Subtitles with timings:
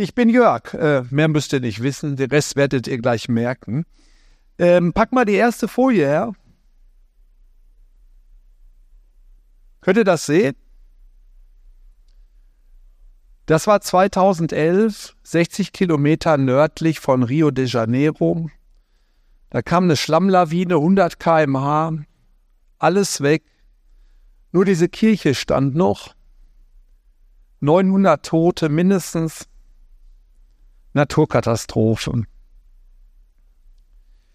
[0.00, 0.72] Ich bin Jörg.
[0.72, 2.16] Äh, mehr müsst ihr nicht wissen.
[2.16, 3.84] Den Rest werdet ihr gleich merken.
[4.56, 6.32] Ähm, pack mal die erste Folie her.
[9.82, 10.56] Könnt ihr das sehen?
[13.44, 18.48] Das war 2011, 60 Kilometer nördlich von Rio de Janeiro.
[19.50, 21.92] Da kam eine Schlammlawine, 100 km/h,
[22.78, 23.42] alles weg.
[24.50, 26.14] Nur diese Kirche stand noch.
[27.60, 29.49] 900 Tote mindestens.
[30.92, 32.24] Naturkatastrophe.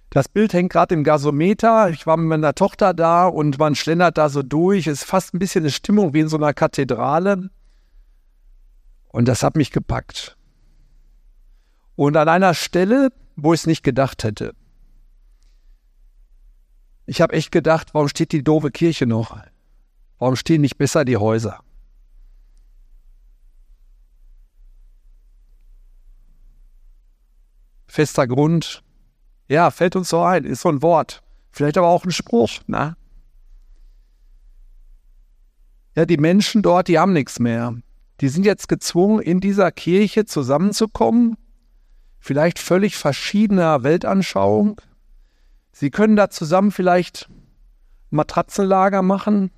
[0.10, 1.90] Das Bild hängt gerade im Gasometer.
[1.90, 4.88] Ich war mit meiner Tochter da und man schlendert da so durch.
[4.88, 7.50] Es ist fast ein bisschen eine Stimmung wie in so einer Kathedrale.
[9.10, 10.38] Und das hat mich gepackt.
[11.96, 14.54] Und an einer Stelle, wo ich es nicht gedacht hätte.
[17.06, 19.38] Ich habe echt gedacht, warum steht die doofe Kirche noch?
[20.18, 21.60] Warum stehen nicht besser die Häuser?
[27.96, 28.84] Fester Grund.
[29.48, 31.24] Ja, fällt uns so ein, ist so ein Wort.
[31.52, 32.96] Vielleicht aber auch ein Spruch, na?
[35.96, 37.76] Ja, die Menschen dort, die haben nichts mehr
[38.22, 41.38] die sind jetzt gezwungen, in dieser Kirche zusammenzukommen,
[42.20, 44.82] vielleicht völlig verschiedener Weltanschauung.
[45.72, 47.30] Sie können da zusammen vielleicht
[48.10, 49.52] Matratzenlager machen,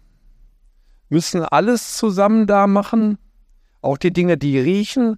[1.10, 3.20] müssen alles zusammen da machen,
[3.82, 5.18] auch die Dinge, die riechen.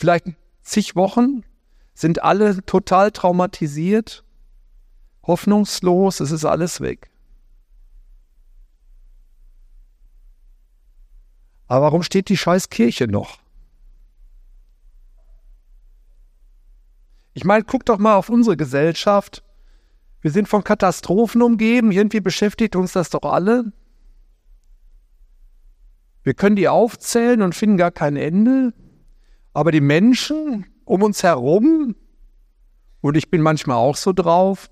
[0.00, 0.28] Vielleicht
[0.62, 1.44] zig Wochen
[1.92, 4.24] sind alle total traumatisiert,
[5.26, 7.10] hoffnungslos, es ist alles weg.
[11.66, 13.40] Aber warum steht die scheiß Kirche noch?
[17.34, 19.44] Ich meine, guck doch mal auf unsere Gesellschaft.
[20.22, 23.70] Wir sind von Katastrophen umgeben, irgendwie beschäftigt uns das doch alle.
[26.22, 28.72] Wir können die aufzählen und finden gar kein Ende.
[29.52, 31.94] Aber die Menschen um uns herum,
[33.00, 34.70] und ich bin manchmal auch so drauf,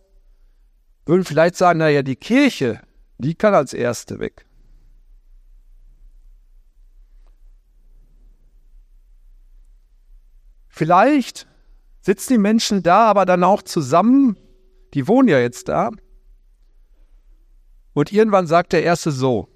[1.07, 2.81] würden vielleicht sagen, naja, die Kirche,
[3.19, 4.45] die kann als erste weg.
[10.69, 11.49] Vielleicht
[12.03, 14.39] sitzen die Menschen da, aber dann auch zusammen.
[14.95, 15.91] Die wohnen ja jetzt da.
[17.95, 19.49] Und irgendwann sagt der Erste so,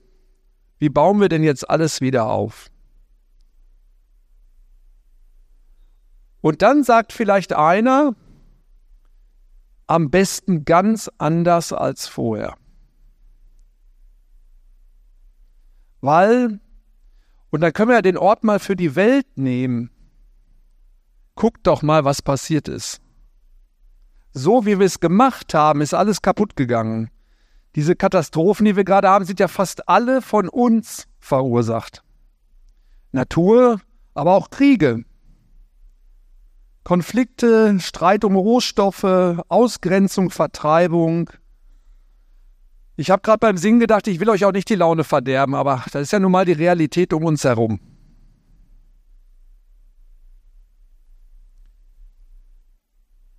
[0.79, 2.72] wie bauen wir denn jetzt alles wieder auf?
[6.43, 8.15] Und dann sagt vielleicht einer,
[9.87, 12.57] am besten ganz anders als vorher.
[16.03, 16.61] Weil,
[17.51, 19.91] und dann können wir ja den Ort mal für die Welt nehmen
[21.35, 23.01] guckt doch mal, was passiert ist.
[24.33, 27.11] So wie wir es gemacht haben, ist alles kaputt gegangen.
[27.75, 32.03] Diese Katastrophen, die wir gerade haben, sind ja fast alle von uns verursacht.
[33.13, 33.81] Natur,
[34.15, 35.05] aber auch Kriege.
[36.85, 39.05] Konflikte, Streit um Rohstoffe,
[39.49, 41.31] Ausgrenzung, Vertreibung.
[42.97, 45.85] Ich habe gerade beim Singen gedacht, ich will euch auch nicht die Laune verderben, aber
[45.93, 47.81] das ist ja nun mal die Realität um uns herum.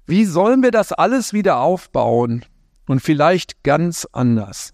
[0.05, 2.45] Wie sollen wir das alles wieder aufbauen
[2.87, 4.73] und vielleicht ganz anders?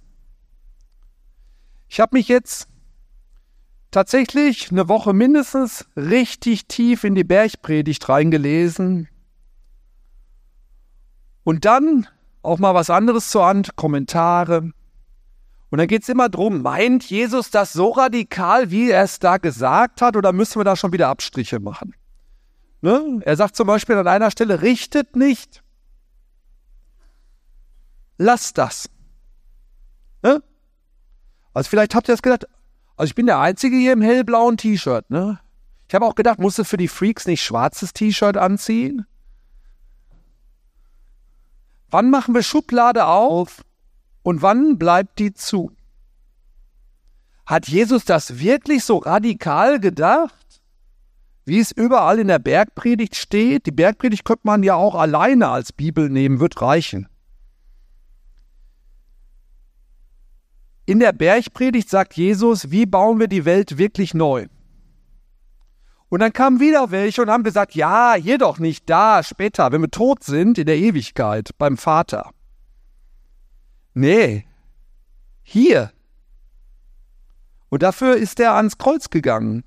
[1.88, 2.68] Ich habe mich jetzt
[3.92, 9.08] tatsächlich eine Woche mindestens richtig tief in die Bergpredigt reingelesen
[11.44, 12.08] und dann
[12.42, 14.72] auch mal was anderes zur Hand, Kommentare.
[15.72, 19.38] Und dann geht es immer drum, meint Jesus das so radikal, wie er es da
[19.38, 21.96] gesagt hat, oder müssen wir da schon wieder Abstriche machen?
[22.82, 23.20] Ne?
[23.24, 25.64] Er sagt zum Beispiel an einer Stelle, richtet nicht.
[28.18, 28.90] Lasst das.
[30.24, 30.42] Ne?
[31.54, 32.48] Also vielleicht habt ihr das gedacht,
[33.00, 35.10] also ich bin der Einzige hier im hellblauen T-Shirt.
[35.10, 35.40] Ne?
[35.88, 39.06] Ich habe auch gedacht, musst du für die Freaks nicht schwarzes T-Shirt anziehen?
[41.90, 43.64] Wann machen wir Schublade auf
[44.22, 45.72] und wann bleibt die zu?
[47.46, 50.35] Hat Jesus das wirklich so radikal gedacht?
[51.46, 53.66] wie es überall in der Bergpredigt steht.
[53.66, 57.08] Die Bergpredigt könnte man ja auch alleine als Bibel nehmen, wird reichen.
[60.90, 64.47] In der Bergpredigt sagt Jesus, wie bauen wir die Welt wirklich neu?
[66.09, 69.91] Und dann kamen wieder welche und haben gesagt, ja, jedoch nicht da, später, wenn wir
[69.91, 72.32] tot sind, in der Ewigkeit, beim Vater.
[73.94, 74.47] Nee,
[75.44, 75.91] hier.
[77.70, 79.64] Und dafür ist er ans Kreuz gegangen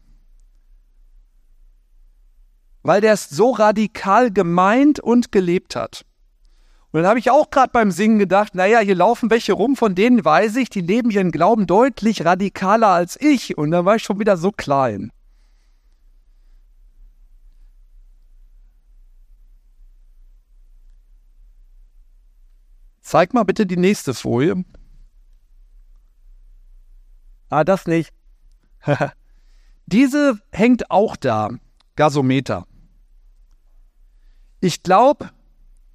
[2.82, 6.04] weil der es so radikal gemeint und gelebt hat.
[6.92, 9.94] Und dann habe ich auch gerade beim Singen gedacht, naja, hier laufen welche rum, von
[9.94, 13.56] denen weiß ich, die leben ihren Glauben deutlich radikaler als ich.
[13.56, 15.10] Und dann war ich schon wieder so klein.
[23.00, 24.62] Zeig mal bitte die nächste Folie.
[27.48, 28.12] Ah, das nicht.
[29.86, 31.50] Diese hängt auch da.
[31.96, 32.66] Gasometer.
[34.60, 35.30] Ich glaube,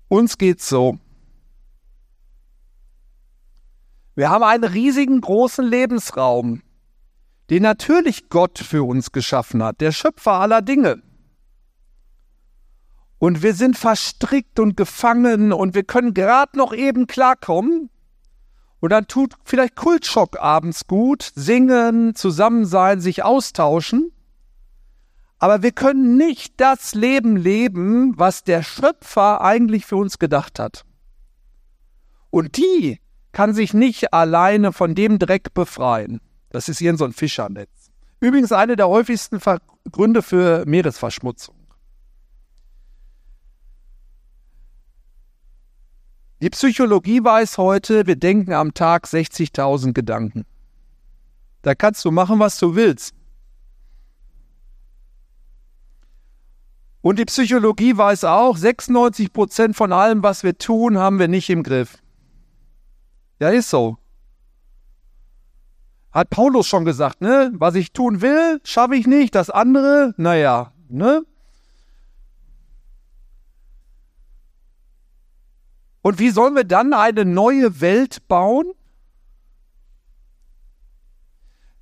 [0.07, 0.97] uns geht's so.
[4.15, 6.63] Wir haben einen riesigen großen Lebensraum,
[7.49, 11.03] den natürlich Gott für uns geschaffen hat, der Schöpfer aller Dinge.
[13.19, 17.89] Und wir sind verstrickt und gefangen und wir können gerade noch eben klarkommen.
[18.79, 24.11] Und dann tut vielleicht Kultschock abends gut, singen, zusammen sein, sich austauschen.
[25.39, 30.83] Aber wir können nicht das Leben leben, was der Schöpfer eigentlich für uns gedacht hat.
[32.29, 32.99] Und die
[33.31, 36.21] kann sich nicht alleine von dem Dreck befreien.
[36.49, 37.91] Das ist hier so ein Fischernetz.
[38.19, 39.39] Übrigens eine der häufigsten
[39.91, 41.55] Gründe für Meeresverschmutzung.
[46.41, 50.45] Die Psychologie weiß heute, wir denken am Tag 60.000 Gedanken.
[51.63, 53.16] Da kannst du machen, was du willst.
[57.07, 61.49] Und die Psychologie weiß auch, 96 Prozent von allem, was wir tun, haben wir nicht
[61.49, 61.99] im Griff.
[63.39, 63.97] Ja, ist so.
[66.11, 67.53] Hat Paulus schon gesagt, ne?
[67.53, 69.35] Was ich tun will, schaffe ich nicht.
[69.35, 71.21] Das andere, naja, ne?
[76.01, 78.73] Und wie sollen wir dann eine neue Welt bauen?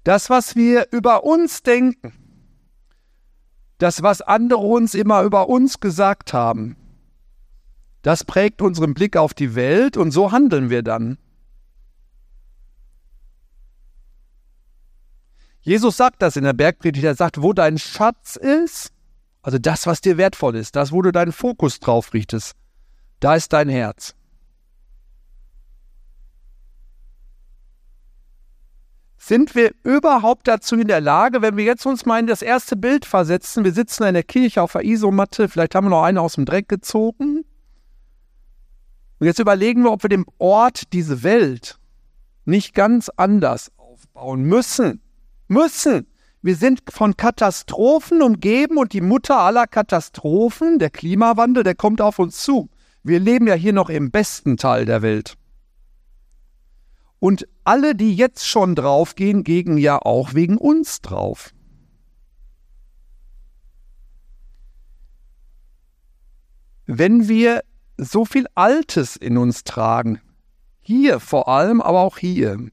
[0.03, 2.13] Das, was wir über uns denken,
[3.77, 6.75] das, was andere uns immer über uns gesagt haben,
[8.01, 11.17] das prägt unseren Blick auf die Welt und so handeln wir dann.
[15.61, 18.91] Jesus sagt das in der Bergpredigt, er sagt, wo dein Schatz ist,
[19.41, 22.55] also das, was dir wertvoll ist, das, wo du deinen Fokus drauf richtest,
[23.19, 24.13] da ist dein Herz.
[29.27, 32.75] Sind wir überhaupt dazu in der Lage, wenn wir jetzt uns mal in das erste
[32.75, 36.21] Bild versetzen, wir sitzen in der Kirche auf der Isomatte, vielleicht haben wir noch eine
[36.21, 37.43] aus dem Dreck gezogen.
[39.17, 41.79] Und jetzt überlegen wir, ob wir dem Ort, diese Welt,
[42.45, 45.01] nicht ganz anders aufbauen müssen.
[45.47, 46.05] Müssen.
[46.43, 52.19] Wir sind von Katastrophen umgeben und die Mutter aller Katastrophen, der Klimawandel, der kommt auf
[52.19, 52.69] uns zu.
[53.01, 55.35] Wir leben ja hier noch im besten Teil der Welt.
[57.19, 61.53] Und alle, die jetzt schon draufgehen, gehen ja auch wegen uns drauf.
[66.85, 67.63] Wenn wir
[67.97, 70.21] so viel Altes in uns tragen,
[70.81, 72.69] hier vor allem, aber auch hier,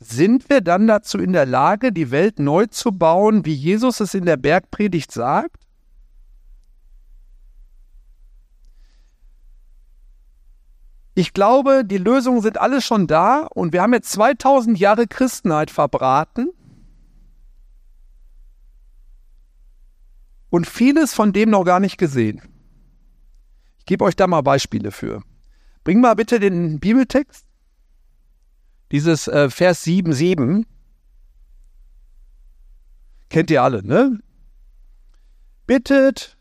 [0.00, 4.14] sind wir dann dazu in der Lage, die Welt neu zu bauen, wie Jesus es
[4.14, 5.67] in der Bergpredigt sagt?
[11.18, 15.68] Ich glaube, die Lösungen sind alle schon da und wir haben jetzt 2000 Jahre Christenheit
[15.68, 16.52] verbraten.
[20.48, 22.40] Und vieles von dem noch gar nicht gesehen.
[23.80, 25.24] Ich gebe euch da mal Beispiele für.
[25.82, 27.44] Bring mal bitte den Bibeltext.
[28.92, 30.66] Dieses äh, Vers 7, 7.
[33.28, 34.20] Kennt ihr alle, ne?
[35.66, 36.37] Bittet,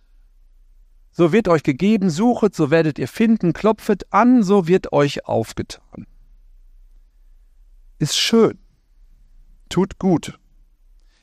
[1.17, 6.05] so wird euch gegeben, suchet, so werdet ihr finden, klopfet an, so wird euch aufgetan.
[7.97, 8.59] Ist schön.
[9.67, 10.37] Tut gut.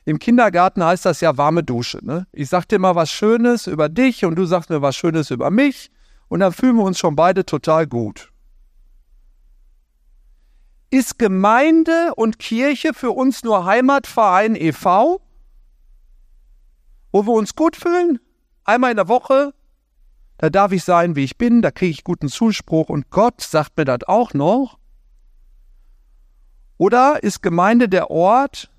[0.03, 1.99] Im Kindergarten heißt das ja warme Dusche.
[2.03, 2.27] Ne?
[2.33, 5.49] Ich sag dir mal was Schönes über dich und du sagst mir was Schönes über
[5.49, 5.89] mich
[6.27, 8.33] und dann fühlen wir uns schon beide total gut.
[10.89, 15.21] Ist Gemeinde und Kirche für uns nur Heimatverein e.V.,
[17.13, 18.19] wo wir uns gut fühlen?
[18.65, 19.53] Einmal in der Woche
[20.37, 23.77] da darf ich sein, wie ich bin, da kriege ich guten Zuspruch und Gott sagt
[23.77, 24.77] mir das auch noch.
[26.77, 28.69] Oder ist Gemeinde der Ort,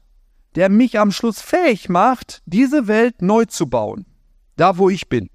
[0.55, 4.07] der mich am Schluss fähig macht, diese Welt neu zu bauen,
[4.57, 5.31] da wo ich bin?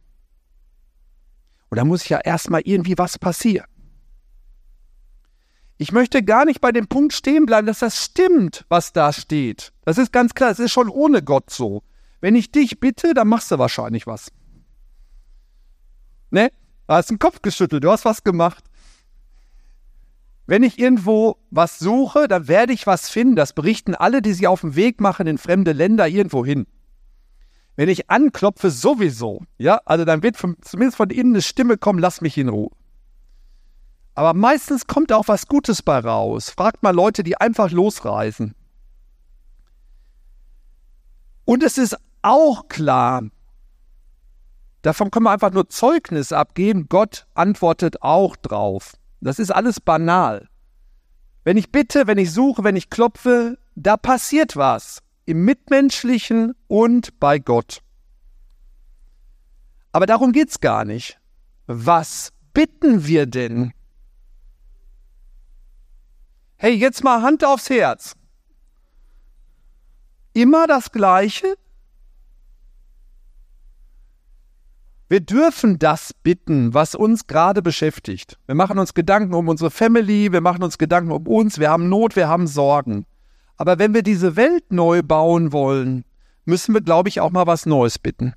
[1.70, 3.66] Und da muss ja erstmal irgendwie was passieren.
[5.78, 9.74] Ich möchte gar nicht bei dem Punkt stehen bleiben, dass das stimmt, was da steht.
[9.84, 11.82] Das ist ganz klar, es ist schon ohne Gott so.
[12.20, 14.32] Wenn ich dich bitte, dann machst du wahrscheinlich was.
[16.32, 16.52] Ne?
[16.88, 18.64] Du hast den Kopf geschüttelt, du hast was gemacht.
[20.48, 23.36] Wenn ich irgendwo was suche, dann werde ich was finden.
[23.36, 26.66] Das berichten alle, die sich auf den Weg machen in fremde Länder irgendwo hin.
[27.76, 29.44] Wenn ich anklopfe, sowieso.
[29.58, 32.72] Ja, also dann wird von, zumindest von innen eine Stimme kommen, lass mich in Ruhe.
[34.14, 36.50] Aber meistens kommt auch was Gutes bei raus.
[36.50, 38.54] Fragt mal Leute, die einfach losreisen.
[41.46, 43.24] Und es ist auch klar,
[44.82, 48.94] davon können wir einfach nur Zeugnis abgeben, Gott antwortet auch drauf.
[49.20, 50.48] Das ist alles banal.
[51.44, 57.20] Wenn ich bitte, wenn ich suche, wenn ich klopfe, da passiert was im Mitmenschlichen und
[57.20, 57.82] bei Gott.
[59.92, 61.20] Aber darum geht's gar nicht.
[61.68, 63.74] Was bitten wir denn?
[66.58, 68.16] Hey, jetzt mal Hand aufs Herz.
[70.34, 71.56] Immer das Gleiche?
[75.12, 78.40] Wir dürfen das bitten, was uns gerade beschäftigt.
[78.46, 81.90] Wir machen uns Gedanken um unsere Family, wir machen uns Gedanken um uns, wir haben
[81.90, 83.06] Not, wir haben Sorgen.
[83.58, 86.06] Aber wenn wir diese Welt neu bauen wollen,
[86.46, 88.36] müssen wir, glaube ich, auch mal was Neues bitten.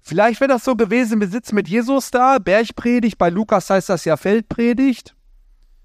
[0.00, 4.06] Vielleicht wäre das so gewesen, wir sitzen mit Jesus da, Bergpredigt, bei Lukas heißt das
[4.06, 5.14] ja Feldpredigt.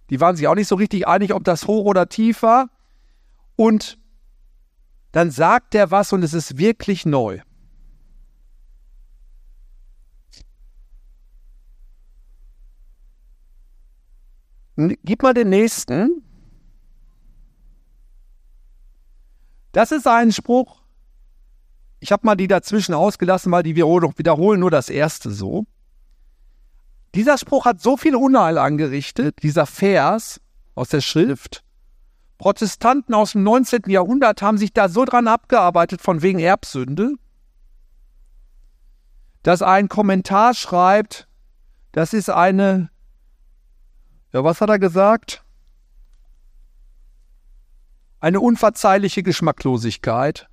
[0.10, 2.70] Die waren sich auch nicht so richtig einig, ob das hoch oder tief war.
[3.58, 4.00] Und
[5.12, 7.42] dann sagt er was und es ist wirklich neu.
[15.04, 16.24] Gib mal den nächsten.
[19.74, 20.82] Das ist ein Spruch.
[22.00, 25.66] Ich habe mal die dazwischen ausgelassen, weil die wir wiederholen nur das erste so.
[27.14, 30.42] Dieser Spruch hat so viel Unheil angerichtet, dieser Vers
[30.74, 31.64] aus der Schrift,
[32.42, 33.84] Protestanten aus dem 19.
[33.86, 37.14] Jahrhundert haben sich da so dran abgearbeitet, von wegen Erbsünde,
[39.44, 41.28] dass ein Kommentar schreibt,
[41.92, 42.90] das ist eine,
[44.34, 45.46] ja, was hat er gesagt?
[48.20, 50.50] Eine unverzeihliche Geschmacklosigkeit,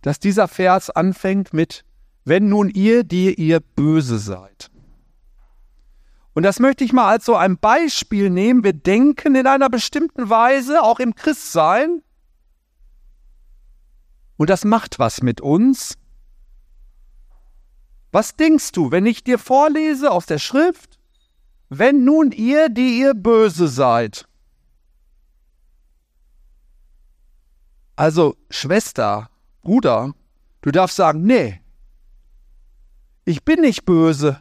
[0.00, 1.84] dass dieser Vers anfängt mit,
[2.24, 4.70] wenn nun ihr, die ihr böse seid.
[6.38, 8.62] Und das möchte ich mal als so ein Beispiel nehmen.
[8.62, 12.00] Wir denken in einer bestimmten Weise, auch im Christsein.
[14.36, 15.98] Und das macht was mit uns.
[18.12, 21.00] Was denkst du, wenn ich dir vorlese aus der Schrift?
[21.70, 24.28] Wenn nun ihr, die ihr böse seid.
[27.96, 29.28] Also Schwester,
[29.62, 30.14] Bruder,
[30.60, 31.60] du darfst sagen, nee,
[33.24, 34.40] ich bin nicht böse.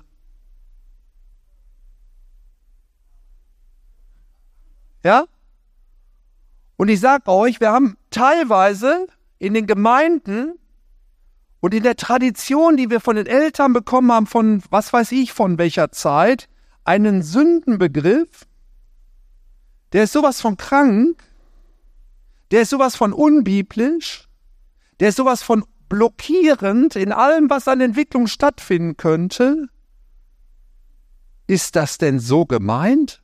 [5.08, 5.26] Ja?
[6.76, 9.08] Und ich sage euch, wir haben teilweise
[9.40, 10.60] in den Gemeinden
[11.62, 15.32] und in der Tradition, die wir von den Eltern bekommen haben, von was weiß ich
[15.32, 16.50] von welcher Zeit,
[16.84, 18.46] einen Sündenbegriff,
[19.94, 21.24] der ist sowas von krank,
[22.52, 24.28] der ist sowas von unbiblisch,
[25.00, 29.70] der ist sowas von blockierend in allem, was an Entwicklung stattfinden könnte.
[31.48, 33.22] Ist das denn so gemeint?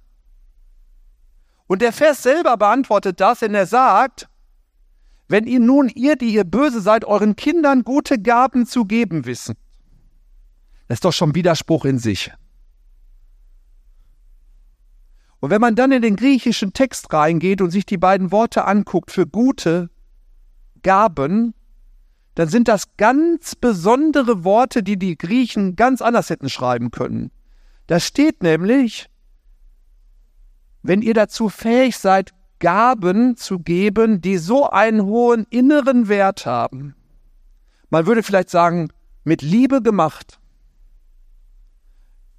[1.67, 4.27] Und der Vers selber beantwortet das, denn er sagt,
[5.27, 9.55] wenn ihr nun ihr, die ihr böse seid, euren Kindern gute Gaben zu geben wissen.
[10.87, 12.31] Das ist doch schon Widerspruch in sich.
[15.39, 19.11] Und wenn man dann in den griechischen Text reingeht und sich die beiden Worte anguckt
[19.11, 19.89] für gute
[20.83, 21.53] Gaben,
[22.35, 27.31] dann sind das ganz besondere Worte, die die Griechen ganz anders hätten schreiben können.
[27.87, 29.09] Da steht nämlich,
[30.83, 36.95] wenn ihr dazu fähig seid, Gaben zu geben, die so einen hohen inneren Wert haben.
[37.89, 38.89] Man würde vielleicht sagen,
[39.23, 40.39] mit Liebe gemacht,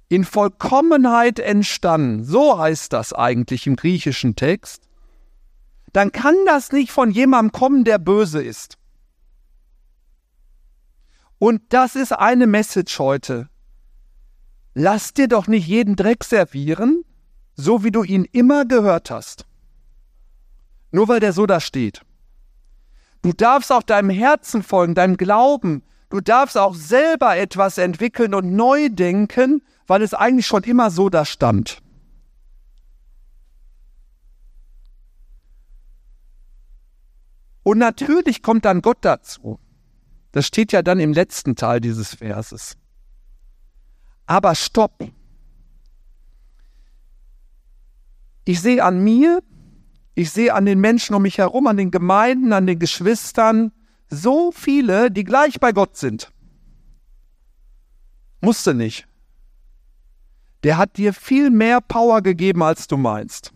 [0.09, 4.87] in Vollkommenheit entstanden, so heißt das eigentlich im griechischen Text,
[5.93, 8.77] dann kann das nicht von jemandem kommen, der böse ist.
[11.37, 13.49] Und das ist eine Message heute.
[14.73, 17.03] Lass dir doch nicht jeden Dreck servieren,
[17.55, 19.45] so wie du ihn immer gehört hast.
[20.91, 22.01] Nur weil der so da steht.
[23.21, 25.83] Du darfst auch deinem Herzen folgen, deinem Glauben.
[26.09, 31.09] Du darfst auch selber etwas entwickeln und neu denken, weil es eigentlich schon immer so
[31.09, 31.81] da stand.
[37.63, 39.59] Und natürlich kommt dann Gott dazu.
[40.31, 42.77] Das steht ja dann im letzten Teil dieses Verses.
[44.27, 45.11] Aber stopp.
[48.45, 49.41] Ich sehe an mir,
[50.13, 53.71] ich sehe an den Menschen um mich herum, an den Gemeinden, an den Geschwistern,
[54.07, 56.31] so viele, die gleich bei Gott sind.
[58.41, 59.07] Musste nicht.
[60.63, 63.51] Der hat dir viel mehr Power gegeben, als du meinst.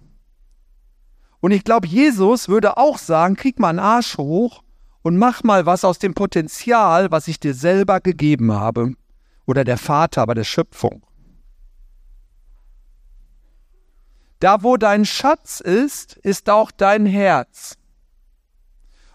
[1.40, 4.64] Und ich glaube, Jesus würde auch sagen, krieg mal einen Arsch hoch
[5.04, 8.94] und mach mal was aus dem Potenzial, was ich dir selber gegeben habe.
[9.46, 11.04] Oder der Vater bei der Schöpfung.
[14.40, 17.78] Da, wo dein Schatz ist, ist auch dein Herz.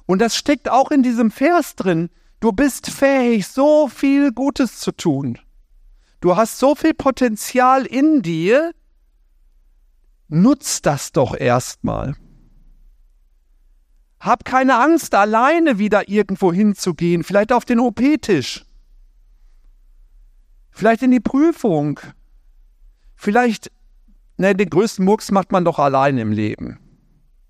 [0.07, 2.11] Und das steckt auch in diesem Vers drin.
[2.40, 5.38] Du bist fähig, so viel Gutes zu tun.
[6.21, 8.75] Du hast so viel Potenzial in dir.
[10.28, 12.16] Nutz das doch erstmal.
[14.21, 18.64] Hab keine Angst, alleine wieder irgendwo hinzugehen, vielleicht auf den OP-Tisch,
[20.71, 22.00] vielleicht in die Prüfung,
[23.16, 23.71] vielleicht,
[24.36, 26.78] ne, den größten Murks macht man doch allein im Leben,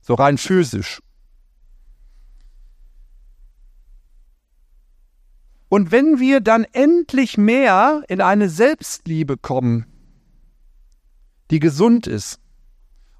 [0.00, 1.00] so rein physisch.
[5.68, 9.86] Und wenn wir dann endlich mehr in eine Selbstliebe kommen,
[11.50, 12.38] die gesund ist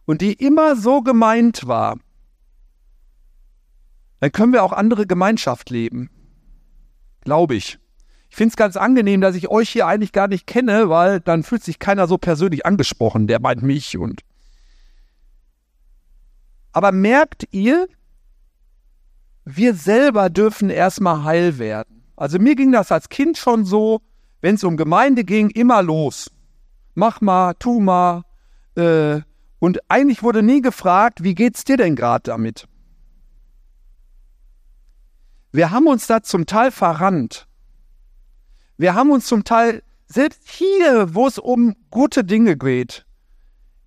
[0.04, 1.98] und die immer so gemeint war,
[4.20, 6.10] dann können wir auch andere Gemeinschaft leben.
[7.22, 7.78] Glaube ich.
[8.34, 11.44] Ich finde es ganz angenehm, dass ich euch hier eigentlich gar nicht kenne, weil dann
[11.44, 14.22] fühlt sich keiner so persönlich angesprochen, der meint mich und.
[16.72, 17.86] Aber merkt ihr,
[19.44, 22.02] wir selber dürfen erstmal heil werden.
[22.16, 24.02] Also mir ging das als Kind schon so,
[24.40, 26.28] wenn es um Gemeinde ging, immer los.
[26.96, 28.24] Mach mal, tu mal.
[28.74, 29.20] Äh,
[29.60, 32.66] und eigentlich wurde nie gefragt, wie geht's dir denn gerade damit?
[35.52, 37.46] Wir haben uns da zum Teil verrannt.
[38.76, 43.06] Wir haben uns zum Teil, selbst hier, wo es um gute Dinge geht,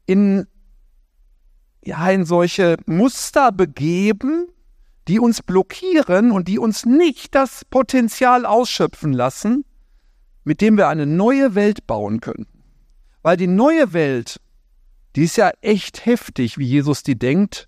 [0.05, 0.47] in,
[1.83, 4.47] ja, in solche Muster begeben,
[5.07, 9.65] die uns blockieren und die uns nicht das Potenzial ausschöpfen lassen,
[10.43, 12.47] mit dem wir eine neue Welt bauen können.
[13.21, 14.39] Weil die neue Welt,
[15.15, 17.67] die ist ja echt heftig, wie Jesus die denkt.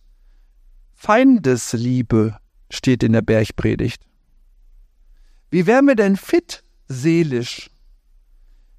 [0.93, 2.37] Feindesliebe
[2.69, 4.03] steht in der Bergpredigt.
[5.49, 7.69] Wie wären wir denn fit seelisch?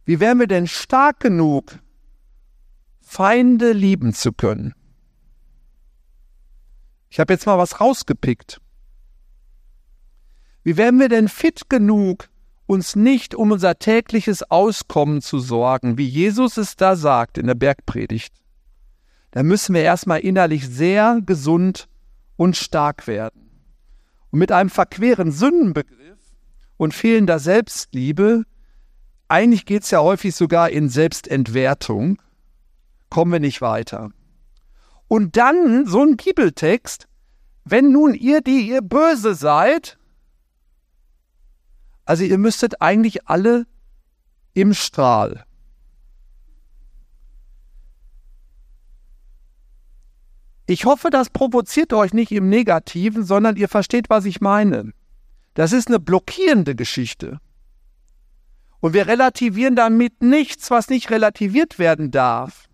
[0.05, 1.79] Wie wären wir denn stark genug,
[3.01, 4.75] Feinde lieben zu können?
[7.09, 8.61] Ich habe jetzt mal was rausgepickt.
[10.63, 12.29] Wie werden wir denn fit genug,
[12.67, 17.55] uns nicht um unser tägliches Auskommen zu sorgen, wie Jesus es da sagt in der
[17.55, 18.35] Bergpredigt?
[19.33, 21.89] Da müssen wir erstmal innerlich sehr gesund
[22.37, 23.51] und stark werden.
[24.31, 26.20] Und mit einem verqueren Sündenbegriff
[26.81, 28.45] und fehlender Selbstliebe,
[29.29, 32.23] eigentlich geht es ja häufig sogar in Selbstentwertung,
[33.11, 34.13] kommen wir nicht weiter.
[35.07, 37.07] Und dann so ein Bibeltext,
[37.67, 39.99] wenn nun ihr, die ihr böse seid,
[42.07, 43.67] also ihr müsstet eigentlich alle
[44.55, 45.45] im Strahl.
[50.65, 54.95] Ich hoffe, das provoziert euch nicht im Negativen, sondern ihr versteht, was ich meine.
[55.55, 57.39] Das ist eine blockierende Geschichte.
[58.81, 62.69] Und wir relativieren damit nichts, was nicht relativiert werden darf.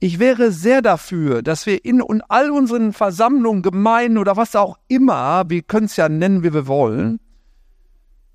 [0.00, 5.44] Ich wäre sehr dafür, dass wir in all unseren Versammlungen, Gemeinden oder was auch immer,
[5.48, 7.18] wir können es ja nennen, wie wir wollen,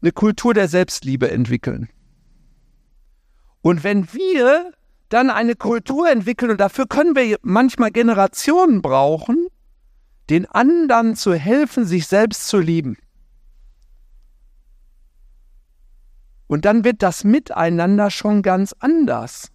[0.01, 1.87] eine Kultur der Selbstliebe entwickeln.
[3.61, 4.73] Und wenn wir
[5.07, 9.47] dann eine Kultur entwickeln, und dafür können wir manchmal Generationen brauchen,
[10.29, 12.97] den anderen zu helfen, sich selbst zu lieben.
[16.53, 19.47] Und dann wird das Miteinander schon ganz anders.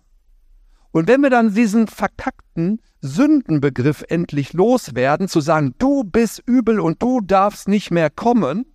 [0.91, 7.01] Und wenn wir dann diesen verkackten Sündenbegriff endlich loswerden, zu sagen, du bist übel und
[7.01, 8.67] du darfst nicht mehr kommen,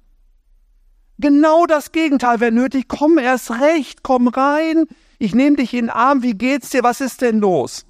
[1.20, 2.86] genau das Gegenteil wäre nötig.
[2.88, 4.86] Komm erst recht, komm rein,
[5.20, 7.86] ich nehme dich in den Arm, wie geht's dir, was ist denn los?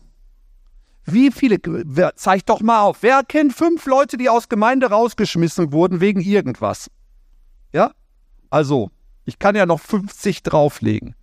[1.06, 1.60] Wie viele,
[2.16, 6.90] zeig doch mal auf, wer kennt fünf Leute, die aus Gemeinde rausgeschmissen wurden wegen irgendwas?
[7.72, 7.92] Ja?
[8.50, 8.90] Also,
[9.26, 11.16] ich kann ja noch 50 drauflegen.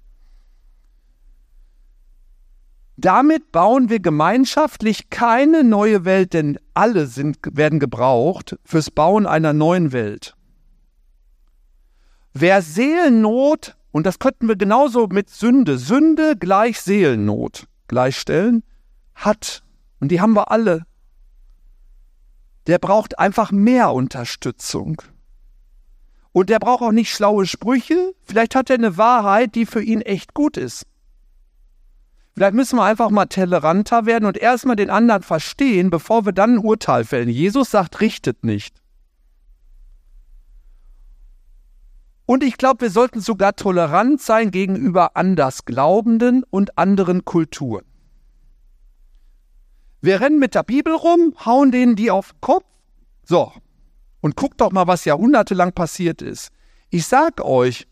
[2.96, 9.54] Damit bauen wir gemeinschaftlich keine neue Welt, denn alle sind, werden gebraucht fürs Bauen einer
[9.54, 10.36] neuen Welt.
[12.34, 18.62] Wer Seelennot, und das könnten wir genauso mit Sünde, Sünde gleich Seelennot gleichstellen,
[19.14, 19.62] hat,
[19.98, 20.84] und die haben wir alle,
[22.66, 25.02] der braucht einfach mehr Unterstützung.
[26.32, 30.00] Und der braucht auch nicht schlaue Sprüche, vielleicht hat er eine Wahrheit, die für ihn
[30.00, 30.86] echt gut ist.
[32.34, 36.54] Vielleicht müssen wir einfach mal toleranter werden und erstmal den anderen verstehen, bevor wir dann
[36.54, 37.28] ein Urteil fällen.
[37.28, 38.80] Jesus sagt, richtet nicht.
[42.26, 47.84] Und ich glaube, wir sollten sogar tolerant sein gegenüber Andersglaubenden und anderen Kulturen.
[50.00, 52.64] Wir rennen mit der Bibel rum, hauen denen die auf den Kopf.
[53.24, 53.52] So.
[54.20, 56.50] Und guckt doch mal, was jahrhundertelang passiert ist.
[56.90, 57.87] Ich sag euch,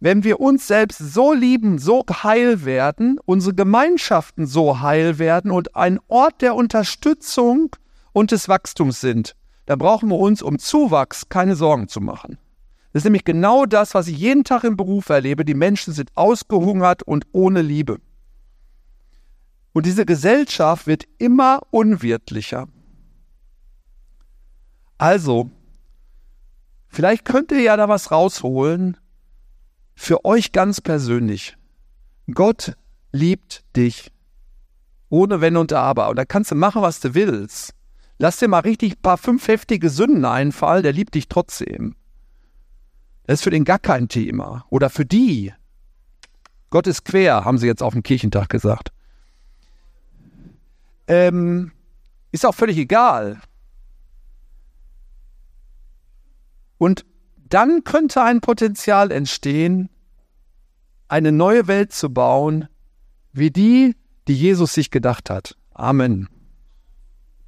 [0.00, 5.76] wenn wir uns selbst so lieben, so heil werden, unsere Gemeinschaften so heil werden und
[5.76, 7.76] ein Ort der Unterstützung
[8.12, 12.38] und des Wachstums sind, dann brauchen wir uns um Zuwachs keine Sorgen zu machen.
[12.92, 15.44] Das ist nämlich genau das, was ich jeden Tag im Beruf erlebe.
[15.44, 18.00] Die Menschen sind ausgehungert und ohne Liebe.
[19.72, 22.66] Und diese Gesellschaft wird immer unwirtlicher.
[24.98, 25.50] Also,
[26.90, 28.98] vielleicht könnt ihr ja da was rausholen
[29.94, 31.56] für euch ganz persönlich.
[32.32, 32.74] Gott
[33.12, 34.12] liebt dich.
[35.08, 36.08] Ohne Wenn und Aber.
[36.08, 37.74] Und da kannst du machen, was du willst.
[38.18, 41.96] Lass dir mal richtig ein paar fünf heftige Sünden einfallen, der liebt dich trotzdem.
[43.24, 44.66] Das ist für den gar kein Thema.
[44.70, 45.52] Oder für die.
[46.70, 48.92] Gott ist quer, haben sie jetzt auf dem Kirchentag gesagt.
[51.08, 51.72] Ähm,
[52.30, 53.40] ist auch völlig egal.
[56.80, 57.04] Und
[57.50, 59.90] dann könnte ein Potenzial entstehen,
[61.08, 62.68] eine neue Welt zu bauen,
[63.32, 63.96] wie die,
[64.28, 65.58] die Jesus sich gedacht hat.
[65.74, 66.30] Amen.